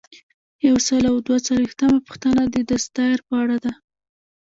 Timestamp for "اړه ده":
3.41-3.73